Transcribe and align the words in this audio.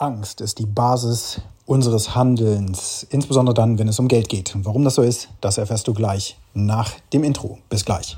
Angst 0.00 0.40
ist 0.40 0.58
die 0.58 0.64
Basis 0.64 1.42
unseres 1.66 2.14
Handelns, 2.14 3.06
insbesondere 3.10 3.52
dann, 3.52 3.78
wenn 3.78 3.86
es 3.86 3.98
um 3.98 4.08
Geld 4.08 4.30
geht. 4.30 4.56
Warum 4.62 4.82
das 4.82 4.94
so 4.94 5.02
ist, 5.02 5.28
das 5.42 5.58
erfährst 5.58 5.88
du 5.88 5.92
gleich 5.92 6.38
nach 6.54 6.90
dem 7.12 7.22
Intro. 7.22 7.58
Bis 7.68 7.84
gleich. 7.84 8.16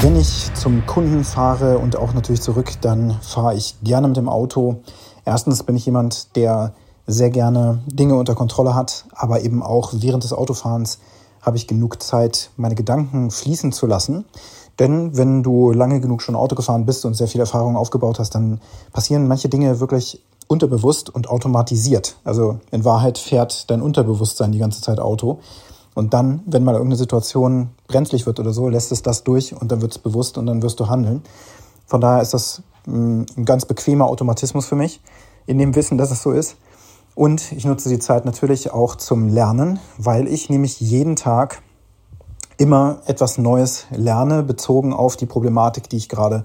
Wenn 0.00 0.14
ich 0.14 0.54
zum 0.54 0.86
Kunden 0.86 1.24
fahre 1.24 1.78
und 1.78 1.96
auch 1.96 2.14
natürlich 2.14 2.40
zurück, 2.40 2.70
dann 2.82 3.18
fahre 3.20 3.56
ich 3.56 3.74
gerne 3.82 4.06
mit 4.06 4.16
dem 4.16 4.28
Auto. 4.28 4.82
Erstens 5.24 5.62
bin 5.62 5.76
ich 5.76 5.86
jemand, 5.86 6.36
der 6.36 6.74
sehr 7.06 7.30
gerne 7.30 7.80
Dinge 7.86 8.16
unter 8.16 8.34
Kontrolle 8.34 8.74
hat, 8.74 9.04
aber 9.14 9.42
eben 9.42 9.62
auch 9.62 9.92
während 9.94 10.24
des 10.24 10.32
Autofahrens 10.32 10.98
habe 11.42 11.56
ich 11.56 11.66
genug 11.66 12.02
Zeit, 12.02 12.50
meine 12.56 12.74
Gedanken 12.74 13.30
fließen 13.30 13.72
zu 13.72 13.86
lassen. 13.86 14.24
Denn 14.78 15.16
wenn 15.16 15.42
du 15.42 15.72
lange 15.72 16.00
genug 16.00 16.22
schon 16.22 16.36
Auto 16.36 16.54
gefahren 16.54 16.86
bist 16.86 17.04
und 17.04 17.14
sehr 17.14 17.28
viel 17.28 17.40
Erfahrung 17.40 17.76
aufgebaut 17.76 18.18
hast, 18.18 18.34
dann 18.34 18.60
passieren 18.92 19.28
manche 19.28 19.48
Dinge 19.48 19.80
wirklich 19.80 20.22
unterbewusst 20.46 21.10
und 21.10 21.28
automatisiert. 21.28 22.16
Also 22.24 22.58
in 22.70 22.84
Wahrheit 22.84 23.18
fährt 23.18 23.70
dein 23.70 23.82
Unterbewusstsein 23.82 24.52
die 24.52 24.58
ganze 24.58 24.80
Zeit 24.80 24.98
Auto. 24.98 25.38
Und 25.94 26.14
dann, 26.14 26.40
wenn 26.46 26.64
mal 26.64 26.72
irgendeine 26.72 26.96
Situation 26.96 27.70
brenzlig 27.88 28.26
wird 28.26 28.40
oder 28.40 28.52
so, 28.52 28.68
lässt 28.68 28.92
es 28.92 29.02
das 29.02 29.22
durch 29.24 29.54
und 29.60 29.70
dann 29.70 29.82
wird 29.82 29.92
es 29.92 29.98
bewusst 29.98 30.38
und 30.38 30.46
dann 30.46 30.62
wirst 30.62 30.80
du 30.80 30.88
handeln. 30.88 31.22
Von 31.86 32.00
daher 32.00 32.22
ist 32.22 32.32
das 32.32 32.62
ein 32.86 33.26
ganz 33.44 33.64
bequemer 33.64 34.06
Automatismus 34.06 34.66
für 34.66 34.76
mich, 34.76 35.00
in 35.46 35.58
dem 35.58 35.74
Wissen, 35.74 35.98
dass 35.98 36.10
es 36.10 36.22
so 36.22 36.32
ist. 36.32 36.56
Und 37.14 37.52
ich 37.52 37.64
nutze 37.64 37.88
die 37.88 37.98
Zeit 37.98 38.24
natürlich 38.24 38.72
auch 38.72 38.94
zum 38.94 39.28
Lernen, 39.28 39.78
weil 39.98 40.28
ich 40.28 40.48
nämlich 40.48 40.80
jeden 40.80 41.16
Tag 41.16 41.62
immer 42.56 43.00
etwas 43.06 43.38
Neues 43.38 43.86
lerne, 43.90 44.42
bezogen 44.42 44.92
auf 44.92 45.16
die 45.16 45.26
Problematik, 45.26 45.88
die 45.88 45.96
ich 45.96 46.08
gerade 46.08 46.44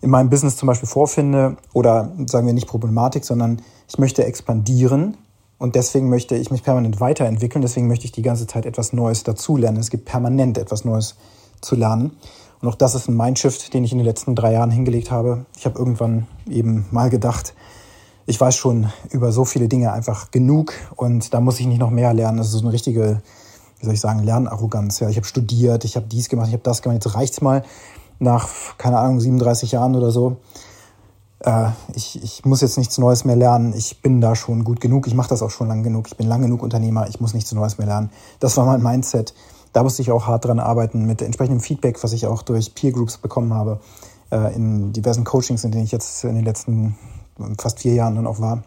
in 0.00 0.10
meinem 0.10 0.30
Business 0.30 0.56
zum 0.56 0.66
Beispiel 0.66 0.88
vorfinde. 0.88 1.56
Oder 1.72 2.10
sagen 2.26 2.46
wir 2.46 2.54
nicht 2.54 2.66
Problematik, 2.66 3.24
sondern 3.24 3.62
ich 3.88 3.98
möchte 3.98 4.24
expandieren 4.24 5.16
und 5.58 5.74
deswegen 5.74 6.08
möchte 6.08 6.36
ich 6.36 6.50
mich 6.50 6.62
permanent 6.62 7.00
weiterentwickeln. 7.00 7.62
Deswegen 7.62 7.86
möchte 7.86 8.04
ich 8.04 8.12
die 8.12 8.22
ganze 8.22 8.46
Zeit 8.46 8.66
etwas 8.66 8.92
Neues 8.92 9.22
dazulernen. 9.22 9.78
Es 9.78 9.90
gibt 9.90 10.04
permanent 10.04 10.58
etwas 10.58 10.84
Neues 10.84 11.16
zu 11.60 11.76
lernen. 11.76 12.16
Und 12.60 12.68
auch 12.68 12.74
das 12.74 12.94
ist 12.94 13.08
ein 13.08 13.16
Mindshift, 13.16 13.72
den 13.74 13.84
ich 13.84 13.92
in 13.92 13.98
den 13.98 14.06
letzten 14.06 14.34
drei 14.34 14.52
Jahren 14.52 14.70
hingelegt 14.70 15.10
habe. 15.10 15.46
Ich 15.56 15.66
habe 15.66 15.78
irgendwann 15.78 16.26
eben 16.48 16.86
mal 16.90 17.10
gedacht, 17.10 17.54
ich 18.26 18.40
weiß 18.40 18.56
schon 18.56 18.90
über 19.10 19.30
so 19.32 19.44
viele 19.44 19.68
Dinge 19.68 19.92
einfach 19.92 20.30
genug 20.30 20.72
und 20.96 21.32
da 21.32 21.40
muss 21.40 21.60
ich 21.60 21.66
nicht 21.66 21.78
noch 21.78 21.90
mehr 21.90 22.12
lernen. 22.12 22.38
Das 22.38 22.48
ist 22.48 22.54
so 22.54 22.60
eine 22.60 22.72
richtige, 22.72 23.22
wie 23.78 23.84
soll 23.84 23.94
ich 23.94 24.00
sagen, 24.00 24.22
Lernarroganz. 24.22 25.00
Ja, 25.00 25.08
ich 25.08 25.16
habe 25.16 25.26
studiert, 25.26 25.84
ich 25.84 25.96
habe 25.96 26.06
dies 26.06 26.28
gemacht, 26.28 26.48
ich 26.48 26.54
habe 26.54 26.62
das 26.62 26.82
gemacht. 26.82 27.04
Jetzt 27.04 27.14
reicht's 27.14 27.40
mal 27.40 27.62
nach, 28.18 28.48
keine 28.78 28.98
Ahnung, 28.98 29.20
37 29.20 29.72
Jahren 29.72 29.94
oder 29.94 30.10
so 30.10 30.38
äh, 31.40 31.68
ich, 31.94 32.22
ich 32.22 32.44
muss 32.44 32.60
jetzt 32.60 32.78
nichts 32.78 32.98
Neues 32.98 33.24
mehr 33.24 33.36
lernen, 33.36 33.74
ich 33.74 34.02
bin 34.02 34.20
da 34.20 34.34
schon 34.34 34.64
gut 34.64 34.80
genug, 34.80 35.06
ich 35.06 35.14
mache 35.14 35.28
das 35.28 35.42
auch 35.42 35.50
schon 35.50 35.68
lang 35.68 35.82
genug, 35.82 36.08
ich 36.08 36.16
bin 36.16 36.28
lang 36.28 36.42
genug 36.42 36.62
Unternehmer, 36.62 37.08
ich 37.08 37.20
muss 37.20 37.34
nichts 37.34 37.52
Neues 37.52 37.78
mehr 37.78 37.86
lernen. 37.86 38.10
Das 38.40 38.56
war 38.56 38.66
mein 38.66 38.82
Mindset. 38.82 39.34
Da 39.76 39.82
musste 39.82 40.00
ich 40.00 40.10
auch 40.10 40.26
hart 40.26 40.46
dran 40.46 40.58
arbeiten 40.58 41.04
mit 41.04 41.20
entsprechendem 41.20 41.60
Feedback, 41.60 42.02
was 42.02 42.14
ich 42.14 42.26
auch 42.26 42.40
durch 42.40 42.74
Peer 42.74 42.92
Groups 42.92 43.18
bekommen 43.18 43.52
habe, 43.52 43.78
äh, 44.32 44.54
in 44.54 44.94
diversen 44.94 45.22
Coachings, 45.22 45.64
in 45.64 45.70
denen 45.70 45.84
ich 45.84 45.92
jetzt 45.92 46.24
in 46.24 46.34
den 46.34 46.46
letzten 46.46 46.96
fast 47.58 47.80
vier 47.80 47.92
Jahren 47.92 48.14
dann 48.14 48.26
auch 48.26 48.40
war. 48.40 48.62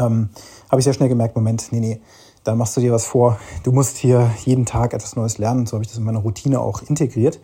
Ähm, 0.00 0.30
habe 0.68 0.80
ich 0.80 0.84
sehr 0.84 0.92
schnell 0.92 1.08
gemerkt, 1.08 1.36
Moment, 1.36 1.68
nee, 1.70 1.78
nee, 1.78 2.00
da 2.42 2.56
machst 2.56 2.76
du 2.76 2.80
dir 2.80 2.90
was 2.90 3.06
vor. 3.06 3.38
Du 3.62 3.70
musst 3.70 3.96
hier 3.96 4.28
jeden 4.44 4.66
Tag 4.66 4.92
etwas 4.92 5.14
Neues 5.14 5.38
lernen. 5.38 5.66
So 5.66 5.74
habe 5.74 5.84
ich 5.84 5.88
das 5.88 5.98
in 5.98 6.02
meine 6.02 6.18
Routine 6.18 6.58
auch 6.58 6.82
integriert, 6.82 7.38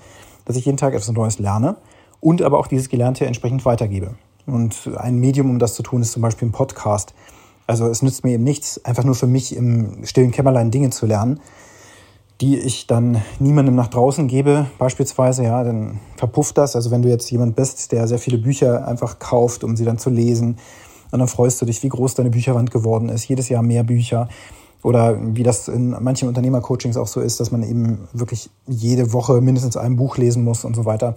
dass 0.45 0.57
ich 0.57 0.65
jeden 0.65 0.79
Tag 0.79 0.95
etwas 0.95 1.13
Neues 1.13 1.39
lerne 1.39 1.77
und 2.19 2.43
aber 2.43 2.59
auch 2.59 2.67
dieses 2.67 2.89
Gelernte 2.89 3.25
entsprechend 3.25 3.65
weitergebe. 3.67 4.17
Und 4.47 4.91
ein 4.97 5.21
Medium, 5.21 5.49
um 5.49 5.61
das 5.61 5.75
zu 5.75 5.85
tun, 5.85 6.03
ist 6.03 6.11
zum 6.11 6.23
Beispiel 6.23 6.49
ein 6.49 6.53
Podcast. 6.53 7.15
Also 7.69 7.87
es 7.87 8.03
nützt 8.03 8.25
mir 8.25 8.33
eben 8.33 8.43
nichts, 8.43 8.85
einfach 8.85 9.05
nur 9.05 9.15
für 9.15 9.29
mich 9.29 9.55
im 9.55 10.05
stillen 10.05 10.33
Kämmerlein 10.33 10.73
Dinge 10.73 10.91
zu 10.91 11.07
lernen, 11.07 11.39
die 12.41 12.59
ich 12.59 12.87
dann 12.87 13.23
niemandem 13.41 13.75
nach 13.75 13.89
draußen 13.89 14.29
gebe, 14.29 14.67
beispielsweise, 14.79 15.45
ja, 15.45 15.65
dann 15.65 15.99
verpufft 16.17 16.57
das. 16.57 16.77
Also 16.77 16.91
wenn 16.91 17.03
du 17.03 17.09
jetzt 17.09 17.31
jemand 17.31 17.57
bist, 17.57 17.91
der 17.93 18.07
sehr 18.07 18.19
viele 18.19 18.39
Bücher 18.39 18.87
einfach 18.87 19.19
kauft, 19.19 19.65
um 19.65 19.77
sie 19.77 19.85
dann 19.85 19.99
zu 19.99 20.11
lesen, 20.11 20.59
und 21.11 21.21
dann 21.21 21.29
freust 21.29 21.61
du 21.63 21.65
dich, 21.65 21.83
wie 21.83 21.89
groß 21.89 22.15
deine 22.17 22.29
Bücherwand 22.29 22.71
geworden 22.71 23.09
ist, 23.09 23.27
jedes 23.27 23.49
Jahr 23.49 23.63
mehr 23.63 23.83
Bücher. 23.83 24.29
Oder 24.83 25.19
wie 25.35 25.43
das 25.43 25.67
in 25.67 25.97
manchen 26.01 26.29
Unternehmercoachings 26.29 26.99
auch 26.99 27.07
so 27.07 27.21
ist, 27.21 27.41
dass 27.41 27.51
man 27.51 27.63
eben 27.63 28.07
wirklich 28.13 28.51
jede 28.67 29.13
Woche 29.15 29.41
mindestens 29.41 29.79
ein 29.79 29.97
Buch 29.97 30.19
lesen 30.19 30.45
muss 30.45 30.67
und 30.67 30.77
so 30.77 30.85
weiter 30.85 31.17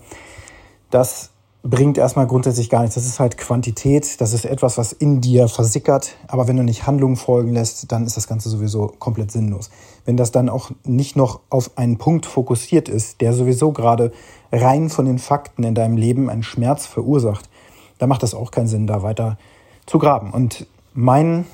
das 0.92 1.31
bringt 1.64 1.98
erstmal 1.98 2.26
grundsätzlich 2.26 2.70
gar 2.70 2.82
nichts. 2.82 2.96
Das 2.96 3.06
ist 3.06 3.20
halt 3.20 3.38
Quantität, 3.38 4.20
das 4.20 4.34
ist 4.34 4.46
etwas, 4.46 4.78
was 4.78 4.94
in 4.94 5.22
dir 5.22 5.48
versickert, 5.48 6.16
aber 6.28 6.48
wenn 6.48 6.58
du 6.58 6.64
nicht 6.64 6.88
Handlungen 6.88 7.18
folgen 7.18 7.54
lässt, 7.54 7.92
dann 7.92 8.06
ist 8.06 8.18
das 8.18 8.28
Ganze 8.28 8.50
sowieso 8.50 8.88
komplett 8.88 9.32
sinnlos. 9.32 9.70
Wenn 10.06 10.18
das 10.18 10.32
dann 10.32 10.50
auch 10.50 10.72
nicht 10.86 11.16
noch 11.16 11.42
auf 11.50 11.78
einen 11.78 11.98
Punkt 11.98 12.26
fokussiert 12.26 12.90
ist, 12.90 13.22
der 13.22 13.34
sowieso 13.34 13.72
gerade 13.72 14.12
rein 14.52 14.90
von 14.90 15.06
den 15.06 15.20
Fakten 15.20 15.64
in 15.64 15.76
deinem 15.76 15.98
Leben 15.98 16.30
einen 16.30 16.44
Schmerz 16.44 16.88
verursacht, 16.88 17.50
dann 18.00 18.10
macht 18.10 18.24
das 18.24 18.34
auch 18.34 18.50
keinen 18.50 18.68
Sinn, 18.68 18.88
da 18.88 19.04
weiter 19.04 19.38
zu 19.86 20.00
graben. 20.00 20.32
Und 20.32 20.66
mein 20.94 21.46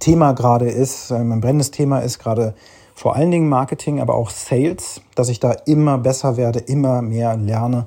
Thema 0.00 0.32
gerade 0.32 0.68
ist, 0.68 1.10
äh, 1.10 1.22
mein 1.22 1.40
brennendes 1.40 1.70
Thema 1.70 2.00
ist 2.00 2.18
gerade 2.18 2.54
vor 2.94 3.14
allen 3.14 3.30
Dingen 3.30 3.48
Marketing, 3.48 4.00
aber 4.00 4.14
auch 4.14 4.30
Sales, 4.30 5.02
dass 5.14 5.28
ich 5.28 5.38
da 5.38 5.52
immer 5.52 5.98
besser 5.98 6.36
werde, 6.36 6.58
immer 6.58 7.00
mehr 7.00 7.36
lerne 7.36 7.86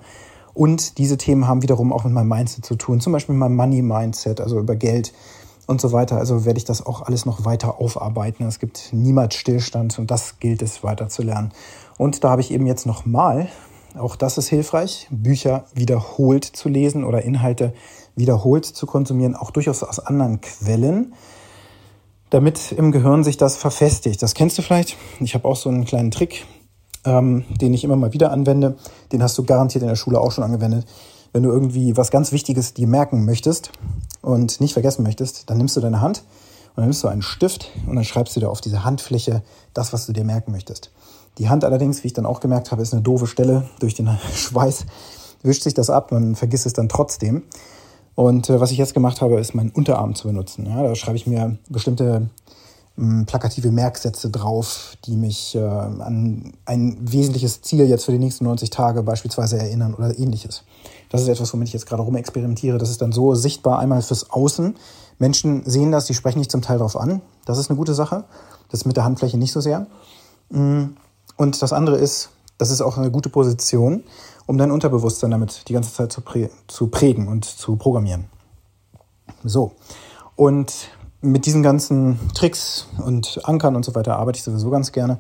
und 0.62 1.00
diese 1.00 1.18
Themen 1.18 1.48
haben 1.48 1.64
wiederum 1.64 1.92
auch 1.92 2.04
mit 2.04 2.14
meinem 2.14 2.28
Mindset 2.30 2.64
zu 2.64 2.76
tun, 2.76 3.02
zum 3.02 3.14
Beispiel 3.14 3.34
mit 3.34 3.40
meinem 3.40 3.56
Money-Mindset, 3.56 4.40
also 4.40 4.60
über 4.60 4.76
Geld 4.76 5.12
und 5.66 5.82
so 5.82 5.92
weiter. 5.92 6.18
Also 6.18 6.46
werde 6.46 6.60
ich 6.60 6.66
das 6.66 6.86
auch 6.86 7.02
alles 7.02 7.26
noch 7.26 7.46
weiter 7.46 7.82
aufarbeiten. 7.82 8.46
Es 8.46 8.60
gibt 8.60 8.90
niemals 8.92 9.34
Stillstand 9.34 9.98
und 9.98 10.12
das 10.12 10.38
gilt 10.38 10.62
es 10.62 10.84
weiter 10.84 11.10
zu 11.10 11.24
lernen. 11.24 11.52
Und 11.98 12.24
da 12.24 12.30
habe 12.30 12.42
ich 12.42 12.52
eben 12.52 12.68
jetzt 12.68 12.86
nochmal, 12.86 13.48
auch 13.98 14.16
das 14.16 14.38
ist 14.38 14.50
hilfreich, 14.50 15.08
Bücher 15.10 15.66
wiederholt 15.74 16.46
zu 16.46 16.70
lesen 16.70 17.06
oder 17.06 17.24
Inhalte 17.24 17.74
wiederholt 18.16 18.66
zu 18.66 18.86
konsumieren, 18.86 19.36
auch 19.36 19.50
durchaus 19.50 19.82
aus 19.82 19.98
anderen 19.98 20.42
Quellen, 20.42 21.16
damit 22.30 22.72
im 22.72 22.92
Gehirn 22.92 23.24
sich 23.24 23.38
das 23.38 23.58
verfestigt. 23.58 24.22
Das 24.22 24.36
kennst 24.36 24.60
du 24.60 24.62
vielleicht. 24.62 24.96
Ich 25.22 25.34
habe 25.34 25.48
auch 25.48 25.56
so 25.56 25.70
einen 25.70 25.86
kleinen 25.86 26.12
Trick, 26.12 26.46
ähm, 27.06 27.46
den 27.60 27.74
ich 27.74 27.84
immer 27.84 27.96
mal 27.96 28.14
wieder 28.14 28.32
anwende. 28.32 28.76
Den 29.12 29.24
hast 29.24 29.38
du 29.38 29.44
garantiert 29.44 29.82
in 29.82 29.90
der 29.90 29.96
Schule 29.96 30.20
auch 30.20 30.32
schon 30.32 30.44
angewendet. 30.44 30.86
Wenn 31.34 31.44
du 31.44 31.50
irgendwie 31.50 31.96
was 31.98 32.12
ganz 32.12 32.32
Wichtiges 32.32 32.74
dir 32.74 32.88
merken 32.88 33.26
möchtest 33.26 33.72
und 34.22 34.60
nicht 34.60 34.74
vergessen 34.74 35.04
möchtest, 35.04 35.50
dann 35.50 35.58
nimmst 35.58 35.76
du 35.78 35.82
deine 35.82 36.02
Hand 36.02 36.24
und 36.70 36.78
dann 36.78 36.86
nimmst 36.86 37.04
du 37.04 37.08
einen 37.08 37.22
Stift 37.22 37.72
und 37.88 37.96
dann 37.96 38.04
schreibst 38.04 38.36
du 38.36 38.40
dir 38.40 38.50
auf 38.50 38.62
diese 38.62 38.84
Handfläche 38.84 39.42
das, 39.74 39.94
was 39.94 40.06
du 40.06 40.14
dir 40.14 40.26
merken 40.26 40.52
möchtest. 40.52 40.92
Die 41.38 41.50
Hand 41.50 41.64
allerdings, 41.64 42.04
wie 42.04 42.08
ich 42.08 42.14
dann 42.14 42.26
auch 42.26 42.42
gemerkt 42.42 42.72
habe, 42.72 42.82
ist 42.82 42.94
eine 42.94 43.02
doofe 43.02 43.28
Stelle. 43.28 43.70
Durch 43.80 43.96
den 43.96 44.10
Schweiß 44.34 44.86
wischt 45.44 45.64
sich 45.64 45.74
das 45.74 45.90
ab, 45.90 46.12
man 46.12 46.36
vergisst 46.36 46.66
es 46.66 46.74
dann 46.74 46.90
trotzdem. 46.90 47.44
Und 48.16 48.50
äh, 48.50 48.60
was 48.60 48.72
ich 48.72 48.78
jetzt 48.78 48.94
gemacht 48.94 49.22
habe, 49.22 49.40
ist 49.40 49.56
meinen 49.56 49.72
Unterarm 49.72 50.16
zu 50.16 50.28
benutzen. 50.28 50.66
Ja, 50.66 50.84
da 50.84 50.96
schreibe 50.96 51.18
ich 51.18 51.28
mir 51.28 51.58
bestimmte 51.70 52.30
plakative 52.96 53.72
Merksätze 53.72 54.30
drauf, 54.30 54.98
die 55.06 55.16
mich 55.16 55.56
äh, 55.56 55.60
an 55.60 56.54
ein 56.66 56.98
wesentliches 57.02 57.62
Ziel 57.62 57.86
jetzt 57.86 58.06
für 58.06 58.12
die 58.12 58.20
nächsten 58.20 58.44
90 58.46 58.70
Tage 58.70 59.02
beispielsweise 59.02 59.58
erinnern 59.58 59.94
oder 59.94 60.18
ähnliches. 60.20 60.64
Das 61.10 61.22
ist 61.22 61.28
etwas, 61.28 61.54
womit 61.54 61.70
ich 61.70 61.74
jetzt 61.74 61.88
gerade 61.88 62.04
rumexperimentiere. 62.04 62.78
Das 62.78 62.90
ist 62.90 63.02
dann 63.02 63.12
so 63.12 63.34
sichtbar 63.34 63.80
einmal 63.80 64.02
fürs 64.02 64.30
Außen. 64.30 64.76
Menschen 65.20 65.64
sehen 65.66 65.92
das, 65.92 66.06
die 66.06 66.14
sprechen 66.14 66.40
nicht 66.40 66.52
zum 66.52 66.62
Teil 66.62 66.78
darauf 66.78 66.96
an. 66.96 67.22
Das 67.46 67.58
ist 67.58 67.70
eine 67.70 67.78
gute 67.78 67.94
Sache. 67.94 68.24
Das 68.70 68.82
ist 68.82 68.86
mit 68.86 68.98
der 68.98 69.04
Handfläche 69.04 69.38
nicht 69.38 69.52
so 69.52 69.62
sehr. 69.62 69.88
Mm. 70.50 70.96
Und 71.38 71.62
das 71.62 71.74
andere 71.74 71.98
ist, 71.98 72.30
das 72.58 72.70
ist 72.70 72.82
auch 72.82 72.98
eine 72.98 73.10
gute 73.10 73.30
Position, 73.30 74.04
um 74.46 74.58
dein 74.58 74.70
Unterbewusstsein 74.70 75.32
damit 75.32 75.68
die 75.70 75.74
ganze 75.74 75.94
Zeit 75.94 76.12
zu, 76.12 76.22
prä 76.22 76.50
zu 76.68 76.88
prägen 76.88 77.28
und 77.28 77.46
zu 77.46 77.78
programmieren. 77.78 78.26
So. 79.44 79.72
Und 80.36 80.74
mit 81.22 81.46
diesen 81.46 81.64
ganzen 81.64 82.20
Tricks 82.34 82.88
und 83.06 83.40
Ankern 83.44 83.76
und 83.76 83.86
so 83.86 83.96
weiter 83.96 84.18
arbeite 84.18 84.38
ich 84.38 84.44
sowieso 84.44 84.70
ganz 84.70 84.92
gerne. 84.92 85.20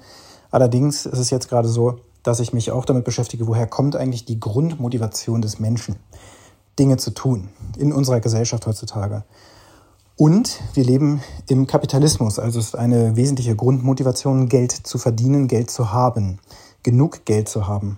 Allerdings 0.50 1.06
ist 1.06 1.20
es 1.20 1.30
jetzt 1.30 1.50
gerade 1.50 1.68
so, 1.68 2.00
dass 2.24 2.40
ich 2.40 2.54
mich 2.54 2.72
auch 2.72 2.86
damit 2.86 3.06
beschäftige, 3.06 3.48
woher 3.48 3.68
kommt 3.68 3.96
eigentlich 3.96 4.26
die 4.26 4.40
Grundmotivation 4.40 5.42
des 5.42 5.60
Menschen, 5.60 5.96
Dinge 6.78 6.98
zu 6.98 7.12
tun 7.12 7.50
in 7.78 7.94
unserer 7.94 8.20
Gesellschaft 8.20 8.66
heutzutage. 8.68 9.24
Und 10.18 10.60
wir 10.74 10.84
leben 10.84 11.22
im 11.48 11.66
Kapitalismus, 11.66 12.38
also 12.38 12.60
ist 12.60 12.76
eine 12.76 13.16
wesentliche 13.16 13.56
Grundmotivation, 13.56 14.50
Geld 14.50 14.72
zu 14.72 14.98
verdienen, 14.98 15.48
Geld 15.48 15.72
zu 15.72 15.92
haben, 15.92 16.40
genug 16.84 17.26
Geld 17.26 17.50
zu 17.50 17.68
haben. 17.68 17.98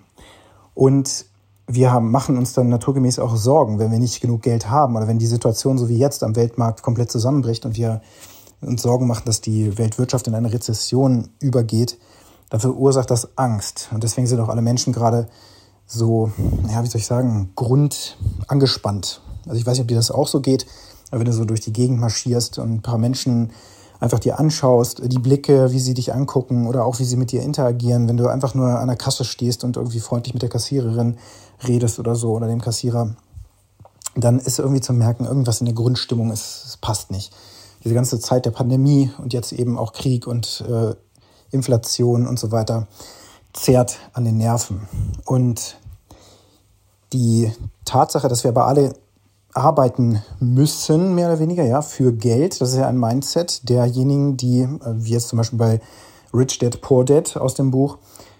Und 0.73 1.25
wir 1.67 1.91
haben, 1.91 2.11
machen 2.11 2.37
uns 2.37 2.53
dann 2.53 2.69
naturgemäß 2.69 3.19
auch 3.19 3.35
Sorgen, 3.35 3.79
wenn 3.79 3.91
wir 3.91 3.99
nicht 3.99 4.21
genug 4.21 4.41
Geld 4.41 4.69
haben 4.69 4.95
oder 4.95 5.07
wenn 5.07 5.19
die 5.19 5.27
Situation 5.27 5.77
so 5.77 5.87
wie 5.87 5.97
jetzt 5.97 6.23
am 6.23 6.35
Weltmarkt 6.35 6.81
komplett 6.81 7.11
zusammenbricht 7.11 7.65
und 7.65 7.77
wir 7.77 8.01
uns 8.61 8.81
Sorgen 8.81 9.07
machen, 9.07 9.23
dass 9.25 9.41
die 9.41 9.77
Weltwirtschaft 9.77 10.27
in 10.27 10.35
eine 10.35 10.51
Rezession 10.51 11.29
übergeht, 11.39 11.97
dann 12.49 12.59
verursacht 12.59 13.09
das 13.11 13.37
Angst. 13.37 13.89
Und 13.93 14.03
deswegen 14.03 14.27
sind 14.27 14.39
auch 14.39 14.49
alle 14.49 14.61
Menschen 14.61 14.93
gerade 14.93 15.27
so, 15.85 16.31
ja, 16.69 16.83
wie 16.83 16.87
soll 16.87 16.99
ich 16.99 17.07
sagen, 17.07 17.51
grundangespannt. 17.55 19.21
Also 19.45 19.59
ich 19.59 19.65
weiß 19.65 19.73
nicht, 19.73 19.81
ob 19.81 19.87
dir 19.87 19.95
das 19.95 20.11
auch 20.11 20.27
so 20.27 20.41
geht, 20.41 20.65
aber 21.11 21.19
wenn 21.19 21.25
du 21.25 21.33
so 21.33 21.45
durch 21.45 21.61
die 21.61 21.73
Gegend 21.73 21.99
marschierst 21.99 22.59
und 22.59 22.71
ein 22.71 22.81
paar 22.81 22.97
Menschen 22.97 23.51
einfach 24.03 24.19
dir 24.19 24.37
anschaust, 24.37 25.01
die 25.05 25.17
Blicke, 25.17 25.71
wie 25.71 25.79
sie 25.79 25.93
dich 25.93 26.13
angucken 26.13 26.67
oder 26.67 26.83
auch 26.83 26.99
wie 26.99 27.05
sie 27.05 27.15
mit 27.15 27.31
dir 27.31 27.41
interagieren, 27.41 28.09
wenn 28.09 28.17
du 28.17 28.27
einfach 28.27 28.53
nur 28.53 28.67
an 28.67 28.87
der 28.89 28.97
Kasse 28.97 29.23
stehst 29.23 29.63
und 29.63 29.77
irgendwie 29.77 30.01
freundlich 30.01 30.33
mit 30.33 30.43
der 30.43 30.49
Kassiererin 30.49 31.17
redest 31.65 31.99
oder 31.99 32.13
so 32.13 32.33
oder 32.33 32.47
dem 32.47 32.59
Kassierer, 32.59 33.15
dann 34.15 34.39
ist 34.39 34.59
irgendwie 34.59 34.81
zu 34.81 34.91
merken, 34.91 35.23
irgendwas 35.23 35.61
in 35.61 35.67
der 35.67 35.73
Grundstimmung 35.73 36.33
ist, 36.33 36.65
es 36.65 36.77
passt 36.77 37.11
nicht. 37.11 37.33
Diese 37.85 37.95
ganze 37.95 38.19
Zeit 38.19 38.45
der 38.45 38.51
Pandemie 38.51 39.09
und 39.19 39.31
jetzt 39.31 39.53
eben 39.53 39.77
auch 39.77 39.93
Krieg 39.93 40.27
und 40.27 40.65
äh, 40.69 40.95
Inflation 41.51 42.27
und 42.27 42.37
so 42.37 42.51
weiter 42.51 42.87
zehrt 43.53 43.99
an 44.11 44.25
den 44.25 44.35
Nerven. 44.35 44.85
Und 45.25 45.77
die 47.13 47.53
Tatsache, 47.85 48.27
dass 48.27 48.43
wir 48.43 48.49
aber 48.49 48.67
alle 48.67 48.95
arbeiten 49.53 50.21
müssen, 50.39 51.15
mehr 51.15 51.27
oder 51.27 51.39
weniger, 51.39 51.63
ja, 51.63 51.81
für 51.81 52.13
Geld. 52.13 52.59
Das 52.59 52.71
ist 52.71 52.77
ja 52.77 52.87
ein 52.87 52.99
Mindset 52.99 53.67
derjenigen, 53.69 54.37
die, 54.37 54.61
äh, 54.61 54.79
wie 54.95 55.11
jetzt 55.11 55.29
zum 55.29 55.37
Beispiel 55.37 55.59
bei 55.59 55.81
Rich 56.33 56.59
Dad, 56.59 56.81
Poor 56.81 57.05
Dad 57.05 57.37
aus 57.37 57.53
dem 57.53 57.71
Buch, 57.71 57.97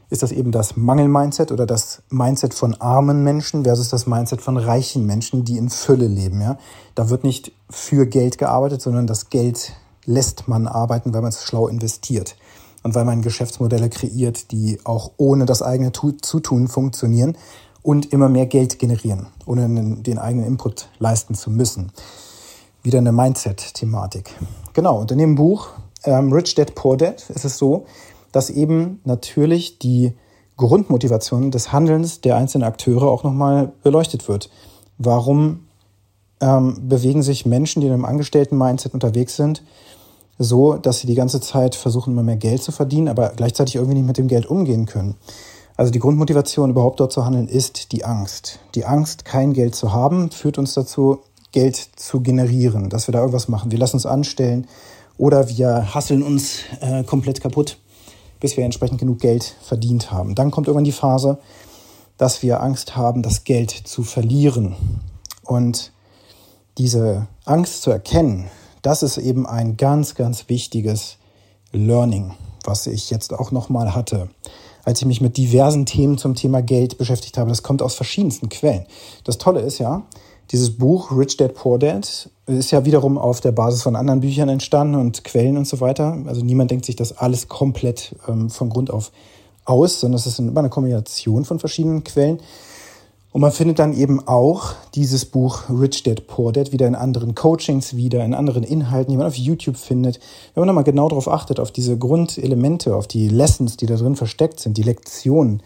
ist 0.09 0.21
das 0.21 0.31
eben 0.31 0.51
das 0.51 0.75
Mangel-Mindset 0.75 1.51
oder 1.51 1.65
das 1.65 2.03
Mindset 2.09 2.53
von 2.53 2.75
armen 2.79 3.23
Menschen 3.23 3.63
versus 3.63 3.89
das 3.89 4.05
Mindset 4.05 4.41
von 4.41 4.57
reichen 4.57 5.05
Menschen, 5.05 5.43
die 5.43 5.57
in 5.57 5.69
Fülle 5.69 6.07
leben. 6.07 6.39
Ja? 6.41 6.57
Da 6.93 7.09
wird 7.09 7.23
nicht 7.23 7.51
für 7.69 8.05
Geld 8.05 8.37
gearbeitet, 8.37 8.81
sondern 8.81 9.07
das 9.07 9.29
Geld 9.29 9.73
lässt 10.05 10.47
man 10.47 10.67
arbeiten, 10.67 11.13
weil 11.13 11.21
man 11.21 11.29
es 11.29 11.43
schlau 11.43 11.67
investiert 11.67 12.35
und 12.83 12.93
weil 12.93 13.05
man 13.05 13.21
Geschäftsmodelle 13.21 13.89
kreiert, 13.89 14.51
die 14.51 14.79
auch 14.83 15.11
ohne 15.17 15.45
das 15.45 15.61
eigene 15.61 15.91
Zutun 15.93 16.67
funktionieren 16.67 17.35
und 17.83 18.11
immer 18.11 18.29
mehr 18.29 18.45
Geld 18.45 18.79
generieren, 18.79 19.27
ohne 19.45 19.67
den 20.01 20.17
eigenen 20.17 20.47
Input 20.47 20.87
leisten 20.99 21.35
zu 21.35 21.51
müssen. 21.51 21.91
Wieder 22.81 22.97
eine 22.97 23.11
Mindset-Thematik. 23.11 24.31
Genau, 24.73 24.99
und 24.99 25.11
in 25.11 25.19
dem 25.19 25.35
Buch 25.35 25.69
ähm, 26.05 26.33
Rich 26.33 26.55
Dad 26.55 26.75
Poor 26.75 26.97
Dad 26.97 27.29
ist 27.29 27.45
es 27.45 27.57
so, 27.57 27.85
dass 28.31 28.49
eben 28.49 28.99
natürlich 29.05 29.79
die 29.79 30.13
Grundmotivation 30.57 31.51
des 31.51 31.71
Handelns 31.71 32.21
der 32.21 32.35
einzelnen 32.35 32.67
Akteure 32.67 33.03
auch 33.03 33.23
nochmal 33.23 33.71
beleuchtet 33.83 34.27
wird. 34.27 34.49
Warum 34.97 35.67
ähm, 36.41 36.87
bewegen 36.87 37.23
sich 37.23 37.45
Menschen, 37.45 37.81
die 37.81 37.87
in 37.87 37.93
einem 37.93 38.05
Angestellten-Mindset 38.05 38.93
unterwegs 38.93 39.35
sind, 39.35 39.63
so, 40.39 40.73
dass 40.73 40.99
sie 40.99 41.07
die 41.07 41.15
ganze 41.15 41.41
Zeit 41.41 41.75
versuchen, 41.75 42.13
immer 42.13 42.23
mehr 42.23 42.37
Geld 42.37 42.63
zu 42.63 42.71
verdienen, 42.71 43.07
aber 43.07 43.29
gleichzeitig 43.35 43.75
irgendwie 43.75 43.95
nicht 43.95 44.07
mit 44.07 44.17
dem 44.17 44.27
Geld 44.27 44.45
umgehen 44.45 44.85
können? 44.85 45.15
Also 45.75 45.91
die 45.91 45.99
Grundmotivation, 45.99 46.69
überhaupt 46.69 46.99
dort 46.99 47.11
zu 47.11 47.25
handeln, 47.25 47.47
ist 47.47 47.91
die 47.91 48.05
Angst. 48.05 48.59
Die 48.75 48.85
Angst, 48.85 49.25
kein 49.25 49.53
Geld 49.53 49.73
zu 49.75 49.91
haben, 49.91 50.29
führt 50.29 50.57
uns 50.57 50.73
dazu, 50.73 51.21
Geld 51.51 51.75
zu 51.75 52.21
generieren, 52.21 52.89
dass 52.89 53.07
wir 53.07 53.11
da 53.13 53.19
irgendwas 53.19 53.47
machen. 53.47 53.71
Wir 53.71 53.79
lassen 53.79 53.95
uns 53.95 54.05
anstellen 54.05 54.67
oder 55.17 55.49
wir 55.49 55.93
hasseln 55.93 56.23
uns 56.23 56.59
äh, 56.81 57.03
komplett 57.03 57.41
kaputt, 57.41 57.77
bis 58.39 58.57
wir 58.57 58.65
entsprechend 58.65 58.99
genug 58.99 59.19
Geld 59.19 59.55
verdient 59.61 60.11
haben. 60.11 60.35
Dann 60.35 60.51
kommt 60.51 60.67
irgendwann 60.67 60.83
die 60.83 60.91
Phase, 60.91 61.39
dass 62.17 62.43
wir 62.43 62.61
Angst 62.61 62.95
haben, 62.95 63.23
das 63.23 63.43
Geld 63.43 63.71
zu 63.71 64.03
verlieren. 64.03 64.75
Und 65.43 65.91
diese 66.77 67.27
Angst 67.45 67.81
zu 67.81 67.91
erkennen, 67.91 68.49
das 68.81 69.03
ist 69.03 69.17
eben 69.17 69.45
ein 69.45 69.77
ganz, 69.77 70.15
ganz 70.15 70.49
wichtiges 70.49 71.17
Learning, 71.71 72.33
was 72.63 72.85
ich 72.87 73.09
jetzt 73.09 73.33
auch 73.33 73.51
nochmal 73.51 73.95
hatte 73.95 74.29
als 74.83 75.01
ich 75.01 75.07
mich 75.07 75.21
mit 75.21 75.37
diversen 75.37 75.85
Themen 75.85 76.17
zum 76.17 76.35
Thema 76.35 76.61
Geld 76.61 76.97
beschäftigt 76.97 77.37
habe. 77.37 77.49
Das 77.49 77.63
kommt 77.63 77.81
aus 77.81 77.95
verschiedensten 77.95 78.49
Quellen. 78.49 78.85
Das 79.23 79.37
Tolle 79.37 79.61
ist 79.61 79.79
ja, 79.79 80.03
dieses 80.51 80.77
Buch 80.77 81.11
Rich 81.17 81.37
Dad 81.37 81.55
Poor 81.55 81.79
Dad 81.79 82.29
ist 82.45 82.71
ja 82.71 82.85
wiederum 82.85 83.17
auf 83.17 83.39
der 83.39 83.53
Basis 83.53 83.81
von 83.81 83.95
anderen 83.95 84.19
Büchern 84.19 84.49
entstanden 84.49 84.95
und 84.95 85.23
Quellen 85.23 85.57
und 85.57 85.67
so 85.67 85.79
weiter. 85.79 86.17
Also 86.25 86.43
niemand 86.43 86.71
denkt 86.71 86.85
sich 86.85 86.95
das 86.95 87.17
alles 87.17 87.47
komplett 87.47 88.15
ähm, 88.27 88.49
von 88.49 88.69
Grund 88.69 88.91
auf 88.91 89.11
aus, 89.65 90.01
sondern 90.01 90.19
es 90.19 90.27
ist 90.27 90.39
immer 90.39 90.59
eine 90.59 90.69
Kombination 90.69 91.45
von 91.45 91.59
verschiedenen 91.59 92.03
Quellen. 92.03 92.39
Und 93.33 93.41
man 93.41 93.51
findet 93.51 93.79
dann 93.79 93.93
eben 93.93 94.25
auch 94.27 94.75
dieses 94.93 95.25
Buch 95.25 95.63
Rich 95.67 96.03
Dad 96.03 96.27
Poor 96.27 96.53
Dad 96.53 96.71
wieder 96.71 96.87
in 96.87 96.93
anderen 96.93 97.33
Coachings 97.33 97.95
wieder, 97.95 98.23
in 98.23 98.35
anderen 98.35 98.61
Inhalten, 98.61 99.11
die 99.11 99.17
man 99.17 99.25
auf 99.25 99.35
YouTube 99.35 99.75
findet. 99.75 100.19
Wenn 100.53 100.61
man 100.61 100.67
nochmal 100.67 100.83
genau 100.83 101.09
darauf 101.09 101.27
achtet, 101.27 101.59
auf 101.59 101.71
diese 101.71 101.97
Grundelemente, 101.97 102.95
auf 102.95 103.07
die 103.07 103.29
Lessons, 103.29 103.75
die 103.75 103.87
da 103.87 103.95
drin 103.95 104.15
versteckt 104.15 104.59
sind, 104.59 104.77
die 104.77 104.83
Lektionen 104.83 105.63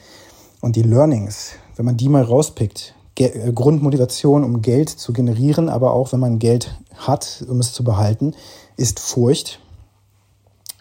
und 0.61 0.77
die 0.77 0.81
Learnings, 0.81 1.51
wenn 1.75 1.85
man 1.85 1.97
die 1.97 2.07
mal 2.07 2.23
rauspickt, 2.23 2.95
Ge 3.15 3.51
Grundmotivation, 3.51 4.45
um 4.45 4.61
Geld 4.61 4.89
zu 4.89 5.11
generieren, 5.11 5.67
aber 5.67 5.91
auch 5.91 6.13
wenn 6.13 6.19
man 6.21 6.39
Geld 6.39 6.79
hat, 6.95 7.43
um 7.49 7.59
es 7.59 7.73
zu 7.73 7.83
behalten, 7.83 8.33
ist 8.77 8.99
Furcht, 9.01 9.59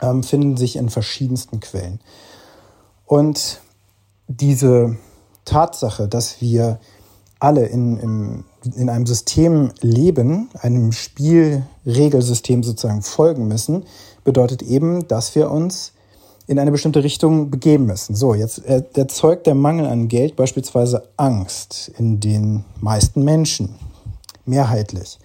ähm, 0.00 0.22
finden 0.22 0.56
sich 0.56 0.76
in 0.76 0.88
verschiedensten 0.88 1.58
Quellen. 1.58 1.98
Und 3.06 3.60
diese 4.28 4.98
Tatsache, 5.46 6.08
dass 6.08 6.42
wir 6.42 6.78
alle 7.38 7.66
in, 7.66 7.98
in, 7.98 8.44
in 8.76 8.90
einem 8.90 9.06
System 9.06 9.70
leben, 9.80 10.50
einem 10.60 10.92
Spielregelsystem 10.92 12.62
sozusagen 12.62 13.02
folgen 13.02 13.48
müssen, 13.48 13.84
bedeutet 14.24 14.62
eben, 14.62 15.08
dass 15.08 15.34
wir 15.34 15.50
uns 15.50 15.92
in 16.46 16.58
eine 16.58 16.70
bestimmte 16.70 17.02
Richtung 17.02 17.50
begeben 17.50 17.86
müssen. 17.86 18.14
So, 18.14 18.34
jetzt 18.34 18.64
erzeugt 18.64 19.46
der 19.46 19.54
Mangel 19.54 19.86
an 19.86 20.08
Geld 20.08 20.36
beispielsweise 20.36 21.08
Angst 21.16 21.90
in 21.98 22.20
den 22.20 22.64
meisten 22.80 23.24
Menschen, 23.24 23.74
mehrheitlich. 24.44 25.18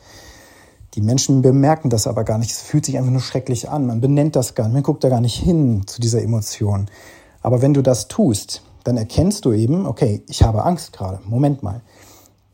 Die 0.95 1.01
Menschen 1.01 1.41
bemerken 1.41 1.89
das 1.89 2.07
aber 2.07 2.23
gar 2.23 2.37
nicht. 2.37 2.51
Es 2.51 2.61
fühlt 2.61 2.85
sich 2.85 2.97
einfach 2.97 3.11
nur 3.11 3.21
schrecklich 3.21 3.69
an. 3.69 3.85
Man 3.85 4.01
benennt 4.01 4.35
das 4.35 4.55
gar 4.55 4.65
nicht. 4.65 4.73
Man 4.73 4.83
guckt 4.83 5.03
da 5.03 5.09
gar 5.09 5.21
nicht 5.21 5.37
hin 5.37 5.83
zu 5.85 6.01
dieser 6.01 6.21
Emotion. 6.21 6.87
Aber 7.41 7.61
wenn 7.61 7.73
du 7.73 7.81
das 7.81 8.09
tust, 8.09 8.61
dann 8.83 8.97
erkennst 8.97 9.45
du 9.45 9.51
eben, 9.51 9.85
okay, 9.85 10.23
ich 10.27 10.43
habe 10.43 10.63
Angst 10.63 10.93
gerade. 10.93 11.19
Moment 11.25 11.63
mal. 11.63 11.81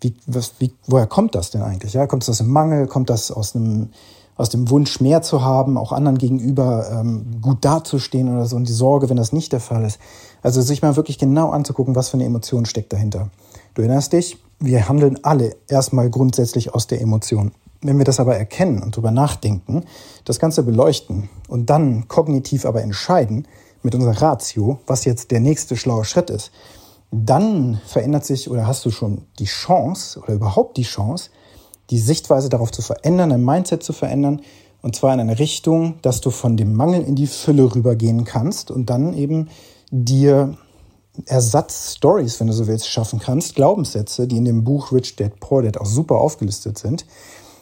Wie, 0.01 0.15
was, 0.27 0.53
wie, 0.59 0.73
woher 0.85 1.07
kommt 1.07 1.35
das 1.35 1.51
denn 1.51 1.61
eigentlich? 1.61 1.93
Ja, 1.93 2.05
kommt 2.07 2.23
das 2.23 2.29
aus 2.29 2.37
dem 2.37 2.49
Mangel? 2.49 2.87
Kommt 2.87 3.09
das 3.09 3.31
aus 3.31 3.55
einem, 3.55 3.89
aus 4.35 4.49
dem 4.49 4.69
Wunsch, 4.69 5.01
mehr 5.01 5.21
zu 5.21 5.43
haben, 5.43 5.77
auch 5.77 5.91
anderen 5.91 6.17
gegenüber 6.17 6.87
ähm, 6.91 7.41
gut 7.41 7.65
dazustehen 7.65 8.31
oder 8.31 8.45
so 8.45 8.55
und 8.55 8.67
die 8.67 8.73
Sorge, 8.73 9.09
wenn 9.09 9.17
das 9.17 9.33
nicht 9.33 9.51
der 9.53 9.59
Fall 9.59 9.83
ist? 9.85 9.99
Also 10.43 10.61
sich 10.61 10.81
mal 10.81 10.95
wirklich 10.95 11.17
genau 11.17 11.49
anzugucken, 11.49 11.95
was 11.95 12.09
für 12.09 12.17
eine 12.17 12.25
Emotion 12.25 12.65
steckt 12.65 12.93
dahinter. 12.93 13.29
Du 13.73 13.81
erinnerst 13.81 14.13
dich, 14.13 14.37
wir 14.59 14.87
handeln 14.87 15.19
alle 15.23 15.55
erstmal 15.67 16.09
grundsätzlich 16.09 16.73
aus 16.73 16.87
der 16.87 17.01
Emotion. 17.01 17.51
Wenn 17.81 17.97
wir 17.97 18.05
das 18.05 18.19
aber 18.19 18.35
erkennen 18.35 18.81
und 18.81 18.95
drüber 18.95 19.11
nachdenken, 19.11 19.83
das 20.25 20.39
Ganze 20.39 20.63
beleuchten 20.63 21.29
und 21.47 21.69
dann 21.69 22.07
kognitiv 22.07 22.65
aber 22.65 22.81
entscheiden, 22.81 23.47
mit 23.87 23.95
unserer 23.95 24.21
Ratio, 24.21 24.79
was 24.85 25.05
jetzt 25.05 25.31
der 25.31 25.39
nächste 25.39 25.77
schlaue 25.77 26.03
Schritt 26.03 26.29
ist, 26.29 26.51
dann 27.09 27.79
verändert 27.85 28.25
sich 28.25 28.49
oder 28.49 28.67
hast 28.67 28.83
du 28.85 28.91
schon 28.91 29.21
die 29.39 29.45
Chance 29.45 30.19
oder 30.19 30.33
überhaupt 30.33 30.75
die 30.75 30.83
Chance, 30.83 31.29
die 31.89 31.97
Sichtweise 31.97 32.49
darauf 32.49 32.69
zu 32.69 32.81
verändern, 32.81 33.31
ein 33.31 33.45
Mindset 33.45 33.83
zu 33.83 33.93
verändern 33.93 34.41
und 34.81 34.97
zwar 34.97 35.13
in 35.13 35.21
eine 35.21 35.39
Richtung, 35.39 35.99
dass 36.01 36.19
du 36.19 36.31
von 36.31 36.57
dem 36.57 36.73
Mangel 36.73 37.01
in 37.01 37.15
die 37.15 37.27
Fülle 37.27 37.73
rübergehen 37.73 38.25
kannst 38.25 38.71
und 38.71 38.89
dann 38.89 39.13
eben 39.13 39.47
dir 39.89 40.57
Ersatzstories, 41.25 42.41
wenn 42.41 42.47
du 42.47 42.53
so 42.53 42.67
willst, 42.67 42.89
schaffen 42.89 43.19
kannst, 43.19 43.55
Glaubenssätze, 43.55 44.27
die 44.27 44.35
in 44.35 44.43
dem 44.43 44.65
Buch 44.65 44.91
Rich 44.91 45.15
Dad 45.15 45.39
Poor 45.39 45.63
Dad 45.63 45.77
auch 45.77 45.85
super 45.85 46.15
aufgelistet 46.15 46.77
sind, 46.77 47.05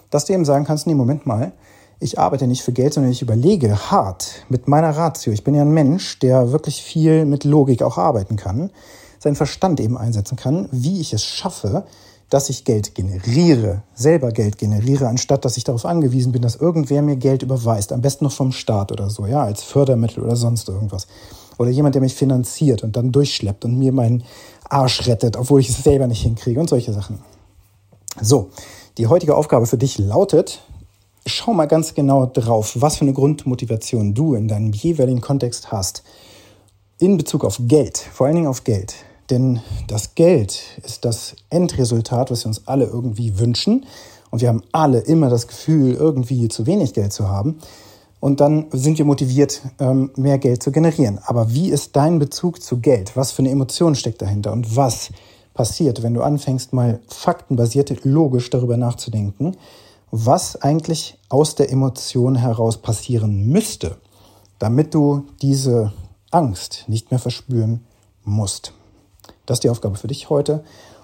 dass 0.09 0.25
du 0.25 0.33
eben 0.33 0.43
sagen 0.43 0.65
kannst, 0.65 0.87
nee, 0.87 0.95
Moment 0.95 1.27
mal, 1.27 1.51
ich 1.99 2.19
arbeite 2.19 2.47
nicht 2.47 2.61
für 2.61 2.71
Geld, 2.71 2.93
sondern 2.93 3.11
ich 3.11 3.21
überlege 3.21 3.91
hart 3.91 4.45
mit 4.49 4.67
meiner 4.67 4.95
Ratio. 4.95 5.33
Ich 5.33 5.43
bin 5.43 5.55
ja 5.55 5.61
ein 5.61 5.73
Mensch, 5.73 6.19
der 6.19 6.51
wirklich 6.51 6.81
viel 6.81 7.25
mit 7.25 7.43
Logik 7.43 7.81
auch 7.81 7.97
arbeiten 7.97 8.35
kann, 8.35 8.71
seinen 9.19 9.35
Verstand 9.35 9.79
eben 9.79 9.97
einsetzen 9.97 10.35
kann, 10.35 10.67
wie 10.71 10.99
ich 10.99 11.13
es 11.13 11.23
schaffe, 11.23 11.85
dass 12.29 12.49
ich 12.49 12.65
Geld 12.65 12.95
generiere, 12.95 13.83
selber 13.93 14.31
Geld 14.31 14.57
generiere, 14.57 15.07
anstatt 15.07 15.45
dass 15.45 15.57
ich 15.57 15.63
darauf 15.63 15.85
angewiesen 15.85 16.31
bin, 16.31 16.41
dass 16.41 16.55
irgendwer 16.55 17.01
mir 17.01 17.15
Geld 17.15 17.43
überweist, 17.43 17.93
am 17.93 18.01
besten 18.01 18.25
noch 18.25 18.31
vom 18.31 18.51
Staat 18.51 18.91
oder 18.91 19.09
so, 19.09 19.25
ja, 19.25 19.43
als 19.43 19.63
Fördermittel 19.63 20.23
oder 20.23 20.35
sonst 20.35 20.67
irgendwas. 20.67 21.07
Oder 21.57 21.69
jemand, 21.69 21.95
der 21.95 22.01
mich 22.01 22.15
finanziert 22.15 22.83
und 22.83 22.97
dann 22.97 23.11
durchschleppt 23.11 23.63
und 23.63 23.77
mir 23.77 23.93
meinen 23.93 24.23
Arsch 24.67 25.07
rettet, 25.07 25.37
obwohl 25.37 25.61
ich 25.61 25.69
es 25.69 25.83
selber 25.83 26.07
nicht 26.07 26.23
hinkriege 26.23 26.59
und 26.59 26.69
solche 26.69 26.91
Sachen. 26.91 27.19
So, 28.19 28.49
die 28.97 29.07
heutige 29.07 29.35
Aufgabe 29.35 29.65
für 29.65 29.77
dich 29.77 29.97
lautet, 29.97 30.61
schau 31.25 31.53
mal 31.53 31.65
ganz 31.65 31.93
genau 31.93 32.25
drauf, 32.25 32.77
was 32.79 32.97
für 32.97 33.01
eine 33.01 33.13
Grundmotivation 33.13 34.13
du 34.13 34.35
in 34.35 34.47
deinem 34.47 34.73
jeweiligen 34.73 35.21
Kontext 35.21 35.71
hast 35.71 36.03
in 36.99 37.17
Bezug 37.17 37.43
auf 37.43 37.59
Geld, 37.67 37.97
vor 37.97 38.27
allen 38.27 38.35
Dingen 38.35 38.47
auf 38.47 38.63
Geld. 38.63 38.95
Denn 39.29 39.59
das 39.87 40.15
Geld 40.15 40.61
ist 40.83 41.03
das 41.03 41.35
Endresultat, 41.49 42.29
was 42.29 42.45
wir 42.45 42.49
uns 42.49 42.67
alle 42.67 42.85
irgendwie 42.85 43.39
wünschen. 43.39 43.85
Und 44.29 44.41
wir 44.41 44.49
haben 44.49 44.63
alle 44.71 44.99
immer 44.99 45.29
das 45.29 45.47
Gefühl, 45.47 45.93
irgendwie 45.93 46.47
zu 46.47 46.67
wenig 46.67 46.93
Geld 46.93 47.11
zu 47.11 47.27
haben. 47.27 47.59
Und 48.19 48.39
dann 48.39 48.67
sind 48.71 48.97
wir 48.97 49.05
motiviert, 49.05 49.61
ähm, 49.79 50.11
mehr 50.15 50.37
Geld 50.37 50.61
zu 50.61 50.71
generieren. 50.71 51.19
Aber 51.25 51.53
wie 51.53 51.69
ist 51.69 51.95
dein 51.95 52.19
Bezug 52.19 52.61
zu 52.61 52.79
Geld? 52.79 53.15
Was 53.15 53.31
für 53.31 53.39
eine 53.39 53.51
Emotion 53.51 53.95
steckt 53.95 54.21
dahinter? 54.21 54.51
Und 54.51 54.75
was 54.75 55.09
passiert, 55.53 56.03
wenn 56.03 56.13
du 56.13 56.21
anfängst, 56.21 56.73
mal 56.73 56.99
faktenbasiert, 57.07 58.03
logisch 58.03 58.49
darüber 58.49 58.77
nachzudenken, 58.77 59.55
was 60.17 60.61
eigentlich 60.61 61.17
aus 61.27 61.55
der 61.55 61.69
Emotion 61.69 62.35
heraus 62.35 62.77
passieren 62.77 63.47
müsste, 63.47 63.97
damit 64.59 64.93
du 64.93 65.25
diese 65.41 65.91
Angst 66.31 66.85
nicht 66.87 67.11
mehr 67.11 67.19
verspüren 67.19 67.85
musst. 68.23 68.71
Das 69.45 69.57
ist 69.57 69.65
die 69.65 69.69
Aufgabe 69.69 69.97
für 69.97 70.07
dich 70.07 70.29
heute. 70.29 70.63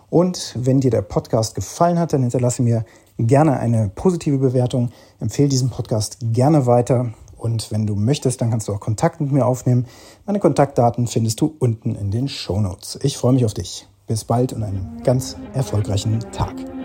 Und 0.10 0.54
wenn 0.58 0.80
dir 0.80 0.92
der 0.92 1.02
Podcast 1.02 1.56
gefallen 1.56 2.00
hat, 2.00 2.14
dann 2.14 2.22
hinterlasse 2.22 2.62
mir 2.62 2.86
gerne 3.18 3.60
eine 3.60 3.90
positive 3.94 4.38
Bewertung. 4.38 4.92
Empfehle 5.20 5.50
diesen 5.50 5.70
Podcast 5.70 6.18
gerne 6.22 6.66
weiter. 6.66 7.14
Und 7.38 7.70
wenn 7.70 7.86
du 7.86 7.96
möchtest, 7.96 8.40
dann 8.40 8.50
kannst 8.50 8.70
du 8.70 8.74
auch 8.74 8.80
Kontakt 8.80 9.20
mit 9.20 9.34
mir 9.34 9.46
aufnehmen. 9.46 9.88
Meine 10.26 10.40
Kontaktdaten 10.40 11.08
findest 11.08 11.42
du 11.42 11.54
unten 11.60 11.96
in 11.96 12.12
den 12.12 12.30
Show 12.30 12.62
Notes. 12.62 12.98
Ich 13.04 13.18
freue 13.18 13.34
mich 13.34 13.44
auf 13.44 13.54
dich. 13.54 13.88
Bis 14.08 14.24
bald 14.24 14.54
und 14.54 14.64
einen 14.64 15.02
ganz 15.04 15.36
erfolgreichen 15.54 16.20
Tag. 16.32 16.81